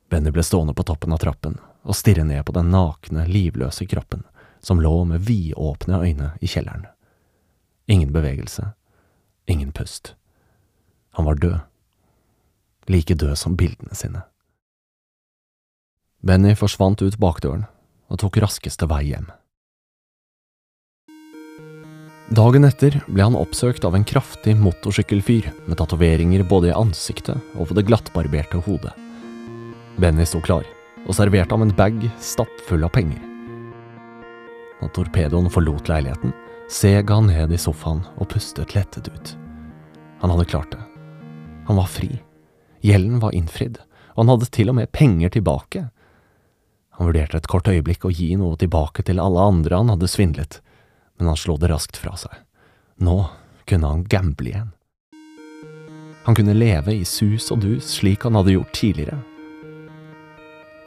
Benny 0.09 0.31
ble 0.31 0.43
stående 0.43 0.73
på 0.73 0.85
toppen 0.87 1.13
av 1.13 1.21
trappen 1.23 1.57
og 1.87 1.95
stirre 1.95 2.23
ned 2.27 2.45
på 2.47 2.55
den 2.55 2.71
nakne, 2.71 3.25
livløse 3.27 3.87
kroppen 3.87 4.23
som 4.63 4.81
lå 4.81 5.03
med 5.05 5.23
vidåpne 5.27 5.99
øyne 6.03 6.31
i 6.41 6.47
kjelleren. 6.47 6.87
Ingen 7.87 8.11
bevegelse, 8.11 8.73
ingen 9.47 9.71
pust. 9.71 10.15
Han 11.11 11.25
var 11.25 11.35
død. 11.35 11.59
Like 12.87 13.15
død 13.15 13.35
som 13.37 13.55
bildene 13.55 13.95
sine. 13.95 14.23
Benny 16.23 16.55
forsvant 16.55 17.01
ut 17.01 17.19
bakdøren 17.19 17.67
og 18.07 18.19
tok 18.19 18.39
raskeste 18.43 18.87
vei 18.89 19.03
hjem. 19.11 19.27
Dagen 22.35 22.67
etter 22.67 22.99
ble 23.07 23.23
han 23.23 23.39
oppsøkt 23.39 23.85
av 23.87 23.95
en 23.95 24.03
kraftig 24.07 24.57
motorsykkelfyr 24.59 25.47
med 25.67 25.77
tatoveringer 25.79 26.43
både 26.47 26.73
i 26.73 26.75
ansiktet 26.75 27.39
og 27.55 27.69
på 27.69 27.77
det 27.77 27.87
glattbarberte 27.87 28.59
hodet. 28.67 28.91
Benny 29.97 30.25
sto 30.29 30.41
klar 30.45 30.65
og 31.07 31.15
serverte 31.17 31.55
ham 31.55 31.63
en 31.65 31.73
bag 31.73 31.97
stappfull 32.21 32.83
av 32.85 32.93
penger. 32.93 33.21
Da 34.77 34.89
torpedoen 34.93 35.49
forlot 35.49 35.89
leiligheten, 35.89 36.33
seg 36.69 37.09
han 37.09 37.29
ned 37.31 37.53
i 37.55 37.57
sofaen 37.57 38.03
og 38.17 38.29
pustet 38.33 38.75
lettet 38.75 39.07
ut. 39.09 39.33
Han 40.21 40.33
hadde 40.33 40.49
klart 40.51 40.75
det. 40.75 40.83
Han 41.69 41.79
var 41.79 41.89
fri. 41.89 42.11
Gjelden 42.85 43.21
var 43.23 43.33
innfridd, 43.33 43.79
og 44.13 44.21
han 44.21 44.33
hadde 44.35 44.49
til 44.53 44.69
og 44.69 44.77
med 44.77 44.91
penger 44.93 45.33
tilbake. 45.33 45.87
Han 46.97 47.09
vurderte 47.09 47.39
et 47.41 47.49
kort 47.49 47.69
øyeblikk 47.71 48.05
å 48.05 48.13
gi 48.13 48.35
noe 48.37 48.57
tilbake 48.59 49.05
til 49.07 49.21
alle 49.21 49.47
andre 49.49 49.79
han 49.81 49.93
hadde 49.93 50.09
svindlet, 50.11 50.59
men 51.17 51.31
han 51.31 51.39
slo 51.39 51.57
det 51.57 51.71
raskt 51.71 51.97
fra 51.97 52.13
seg. 52.19 52.35
Nå 53.01 53.23
kunne 53.69 53.93
han 53.93 54.05
gamble 54.09 54.53
igjen. 54.53 54.69
Han 56.27 56.35
kunne 56.37 56.57
leve 56.57 56.93
i 56.93 57.05
sus 57.07 57.49
og 57.55 57.63
dus 57.63 57.87
slik 57.97 58.27
han 58.27 58.37
hadde 58.37 58.57
gjort 58.57 58.73
tidligere. 58.75 59.21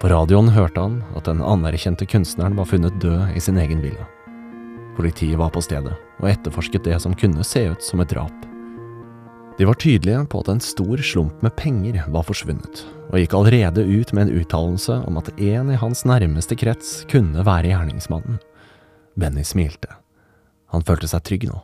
På 0.00 0.08
radioen 0.08 0.48
hørte 0.48 0.80
han 0.80 1.02
at 1.12 1.26
den 1.28 1.42
anerkjente 1.44 2.06
kunstneren 2.08 2.54
var 2.56 2.68
funnet 2.70 2.94
død 3.02 3.34
i 3.36 3.40
sin 3.44 3.58
egen 3.60 3.82
villa. 3.84 4.06
Politiet 4.96 5.36
var 5.36 5.52
på 5.52 5.60
stedet 5.60 5.92
og 6.20 6.28
etterforsket 6.30 6.86
det 6.88 6.96
som 7.04 7.12
kunne 7.12 7.44
se 7.44 7.66
ut 7.68 7.84
som 7.84 8.00
et 8.00 8.08
drap. 8.08 8.46
De 9.58 9.66
var 9.68 9.76
tydelige 9.76 10.22
på 10.32 10.40
at 10.40 10.48
en 10.48 10.62
stor 10.64 11.02
slump 11.04 11.42
med 11.44 11.52
penger 11.52 12.00
var 12.08 12.24
forsvunnet, 12.24 12.80
og 13.12 13.20
gikk 13.20 13.36
allerede 13.36 13.84
ut 13.84 14.14
med 14.16 14.24
en 14.30 14.40
uttalelse 14.40 14.96
om 15.04 15.20
at 15.20 15.28
en 15.36 15.68
i 15.74 15.76
hans 15.82 16.06
nærmeste 16.08 16.56
krets 16.56 17.02
kunne 17.12 17.44
være 17.44 17.68
gjerningsmannen. 17.68 18.40
Benny 19.20 19.44
smilte. 19.44 19.92
Han 20.72 20.86
følte 20.88 21.12
seg 21.12 21.26
trygg 21.28 21.48
nå. 21.50 21.60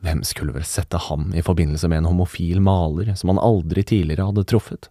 Hvem 0.00 0.24
skulle 0.24 0.56
vel 0.56 0.64
sette 0.64 0.96
ham 1.10 1.28
i 1.36 1.44
forbindelse 1.44 1.92
med 1.92 2.00
en 2.00 2.08
homofil 2.08 2.64
maler 2.64 3.12
som 3.20 3.34
han 3.34 3.42
aldri 3.42 3.84
tidligere 3.84 4.30
hadde 4.30 4.48
truffet? 4.48 4.88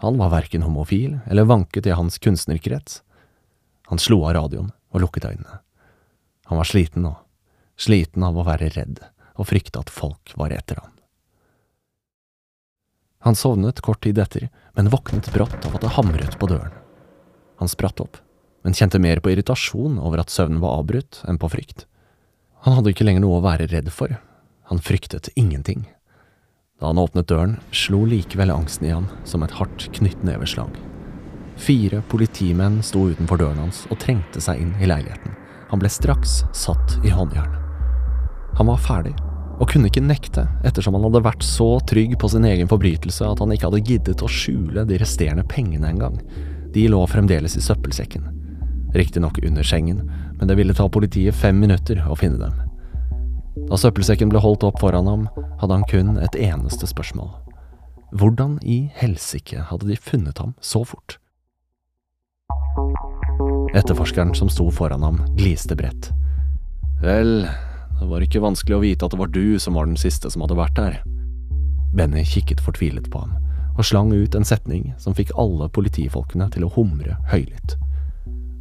Han 0.00 0.16
var 0.18 0.30
verken 0.32 0.62
homofil 0.62 1.18
eller 1.26 1.44
vanket 1.44 1.86
i 1.86 1.90
hans 1.90 2.18
kunstnerkrets. 2.18 3.02
Han 3.86 3.98
slo 3.98 4.22
av 4.24 4.32
radioen 4.34 4.70
og 4.94 5.02
lukket 5.04 5.26
øynene. 5.28 5.58
Han 6.48 6.56
var 6.56 6.68
sliten 6.68 7.04
nå, 7.04 7.12
sliten 7.76 8.24
av 8.24 8.38
å 8.38 8.46
være 8.46 8.70
redd 8.72 9.02
og 9.36 9.50
frykte 9.50 9.82
at 9.82 9.92
folk 9.92 10.32
var 10.40 10.54
etter 10.56 10.80
ham. 10.80 10.94
Han 13.28 13.36
sovnet 13.36 13.84
kort 13.84 14.00
tid 14.00 14.18
etter, 14.18 14.48
men 14.72 14.88
våknet 14.88 15.28
brått 15.34 15.68
av 15.68 15.76
at 15.76 15.84
det 15.84 15.92
hamret 15.98 16.38
på 16.40 16.48
døren. 16.48 16.72
Han 17.60 17.68
spratt 17.68 18.00
opp, 18.00 18.16
men 18.64 18.72
kjente 18.72 18.96
mer 18.98 19.20
på 19.20 19.34
irritasjon 19.34 20.00
over 20.00 20.24
at 20.24 20.32
søvnen 20.32 20.62
var 20.64 20.80
avbrutt, 20.80 21.20
enn 21.28 21.36
på 21.36 21.52
frykt. 21.52 21.84
Han 22.64 22.78
hadde 22.78 22.94
ikke 22.94 23.04
lenger 23.04 23.26
noe 23.26 23.36
å 23.36 23.44
være 23.44 23.68
redd 23.68 23.92
for, 23.92 24.16
han 24.72 24.80
fryktet 24.80 25.28
ingenting. 25.36 25.84
Da 26.80 26.88
han 26.88 26.98
åpnet 26.98 27.28
døren, 27.28 27.58
slo 27.76 28.06
likevel 28.08 28.50
angsten 28.54 28.88
i 28.88 28.94
ham 28.94 29.08
som 29.28 29.42
et 29.44 29.52
hardt 29.58 29.90
knyttneveslag. 29.98 30.78
Fire 31.60 32.00
politimenn 32.08 32.80
sto 32.82 33.04
utenfor 33.10 33.42
døren 33.42 33.60
hans 33.60 33.82
og 33.92 34.00
trengte 34.00 34.40
seg 34.40 34.62
inn 34.62 34.72
i 34.80 34.88
leiligheten. 34.88 35.34
Han 35.70 35.82
ble 35.82 35.90
straks 35.92 36.40
satt 36.56 36.96
i 37.04 37.12
håndjern. 37.12 37.52
Han 38.56 38.70
var 38.72 38.80
ferdig, 38.80 39.12
og 39.60 39.68
kunne 39.68 39.90
ikke 39.90 40.02
nekte, 40.02 40.46
ettersom 40.64 40.96
han 40.96 41.04
hadde 41.04 41.22
vært 41.26 41.44
så 41.44 41.68
trygg 41.86 42.16
på 42.20 42.32
sin 42.32 42.48
egen 42.48 42.68
forbrytelse 42.70 43.28
at 43.28 43.44
han 43.44 43.52
ikke 43.52 43.68
hadde 43.68 43.84
giddet 43.84 44.24
å 44.24 44.32
skjule 44.32 44.86
de 44.88 44.98
resterende 45.02 45.44
pengene 45.44 45.92
engang. 45.92 46.16
De 46.72 46.86
lå 46.88 47.02
fremdeles 47.12 47.58
i 47.60 47.64
søppelsekken. 47.64 48.24
Riktignok 48.96 49.38
under 49.44 49.66
sengen, 49.68 50.06
men 50.40 50.48
det 50.48 50.56
ville 50.56 50.74
ta 50.74 50.88
politiet 50.88 51.36
fem 51.36 51.60
minutter 51.60 52.00
å 52.08 52.16
finne 52.18 52.40
dem. 52.40 52.69
Da 53.70 53.78
søppelsekken 53.78 54.30
ble 54.30 54.42
holdt 54.42 54.64
opp 54.66 54.80
foran 54.82 55.08
ham, 55.10 55.26
hadde 55.60 55.76
han 55.78 55.86
kun 55.90 56.16
et 56.22 56.36
eneste 56.38 56.88
spørsmål. 56.90 57.32
Hvordan 58.10 58.58
i 58.66 58.88
helsike 58.98 59.62
hadde 59.70 59.86
de 59.90 59.98
funnet 59.98 60.38
ham 60.42 60.54
så 60.60 60.82
fort? 60.86 61.18
Etterforskeren 63.74 64.34
som 64.34 64.50
sto 64.50 64.66
foran 64.74 65.04
ham, 65.06 65.20
gliste 65.38 65.76
bredt. 65.78 66.10
Vel, 67.02 67.46
det 68.00 68.08
var 68.10 68.24
ikke 68.24 68.42
vanskelig 68.42 68.76
å 68.76 68.82
vite 68.82 69.06
at 69.06 69.14
det 69.14 69.20
var 69.20 69.30
du 69.30 69.58
som 69.62 69.78
var 69.78 69.86
den 69.86 70.00
siste 70.00 70.30
som 70.32 70.42
hadde 70.44 70.58
vært 70.58 70.78
der. 70.78 70.98
Benny 71.94 72.24
kikket 72.26 72.62
fortvilet 72.62 73.06
på 73.12 73.22
ham, 73.22 73.36
og 73.76 73.86
slang 73.86 74.10
ut 74.12 74.34
en 74.34 74.46
setning 74.46 74.90
som 74.98 75.14
fikk 75.16 75.32
alle 75.38 75.70
politifolkene 75.70 76.50
til 76.54 76.66
å 76.66 76.72
humre 76.74 77.16
høylytt. 77.30 77.76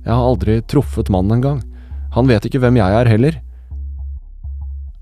Jeg 0.05 0.13
har 0.13 0.25
aldri 0.25 0.62
truffet 0.69 1.10
mannen 1.13 1.39
engang. 1.39 1.60
Han 2.15 2.29
vet 2.29 2.46
ikke 2.48 2.62
hvem 2.63 2.79
jeg 2.79 3.01
er 3.01 3.10
heller. 3.10 3.41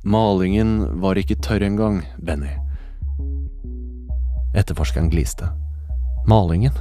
Malingen 0.06 1.02
var 1.02 1.18
ikke 1.18 1.40
tørr 1.42 1.64
engang, 1.66 2.04
Benny. 2.22 2.52
Etterforskeren 4.58 5.10
gliste. 5.10 5.50
Malingen? 6.28 6.76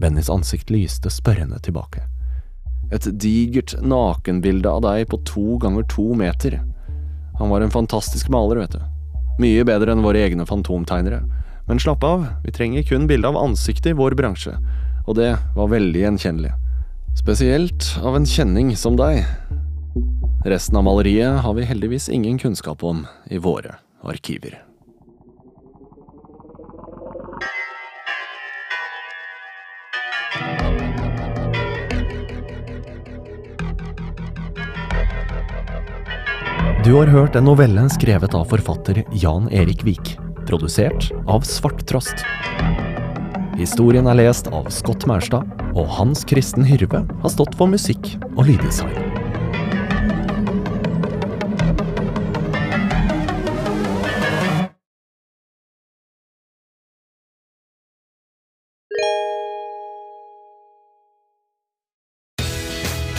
Bennys 0.00 0.30
ansikt 0.30 0.70
lyste 0.70 1.10
spørrende 1.12 1.58
tilbake. 1.60 2.02
Et 2.90 3.06
digert 3.20 3.76
nakenbilde 3.82 4.70
av 4.70 4.82
deg 4.86 5.10
på 5.10 5.20
to 5.28 5.58
ganger 5.62 5.84
to 5.92 6.14
meter. 6.16 6.56
Han 7.38 7.52
var 7.52 7.60
en 7.60 7.72
fantastisk 7.72 8.28
maler, 8.32 8.64
vet 8.64 8.74
du. 8.74 8.80
Mye 9.40 9.64
bedre 9.64 9.92
enn 9.92 10.04
våre 10.04 10.24
egne 10.24 10.46
fantomtegnere. 10.48 11.20
Men 11.68 11.78
slapp 11.80 12.04
av, 12.04 12.26
vi 12.44 12.52
trenger 12.56 12.88
kun 12.88 13.06
bilde 13.06 13.28
av 13.28 13.38
ansiktet 13.38 13.92
i 13.92 13.96
vår 13.96 14.16
bransje, 14.18 14.56
og 15.06 15.16
det 15.20 15.34
var 15.54 15.70
veldig 15.70 16.02
gjenkjennelig. 16.02 16.50
Spesielt 17.20 17.92
av 18.02 18.16
en 18.16 18.26
kjenning 18.26 18.72
som 18.76 18.96
deg. 18.98 19.22
Resten 20.44 20.76
av 20.76 20.84
maleriet 20.84 21.40
har 21.40 21.54
vi 21.54 21.64
heldigvis 21.64 22.08
ingen 22.08 22.38
kunnskap 22.38 22.84
om 22.84 23.06
i 23.24 23.38
våre 23.38 23.74
arkiver. 24.02 24.62
Du 36.84 36.94
har 36.94 37.06
hørt 37.06 37.36
en 37.36 37.44
novelle 37.44 37.84
skrevet 37.92 38.34
av 38.34 38.48
forfatter 38.48 39.04
Jan 39.12 39.52
Erik 39.52 39.84
Vik, 39.84 40.16
produsert 40.48 41.10
av 41.28 41.44
Svarttrost. 41.44 42.24
Historien 43.60 44.08
er 44.08 44.16
lest 44.24 44.48
av 44.48 44.72
Scott 44.72 45.04
Maurstad, 45.04 45.44
og 45.76 45.84
Hans 46.00 46.24
Kristen 46.24 46.64
Hyrve 46.64 47.04
har 47.04 47.36
stått 47.36 47.60
for 47.60 47.68
musikk 47.68 48.14
og 48.32 48.46
lyddesign. 48.48 49.09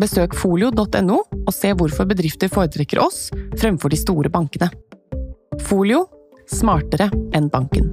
Besøk 0.00 0.34
folio.no 0.36 1.20
og 1.46 1.54
se 1.54 1.72
hvorfor 1.72 2.08
bedrifter 2.10 2.52
foretrekker 2.52 3.00
oss 3.00 3.30
fremfor 3.56 3.92
de 3.92 4.00
store 4.00 4.32
bankene. 4.32 4.68
Folio 5.64 6.04
smartere 6.52 7.08
enn 7.34 7.48
banken. 7.52 7.90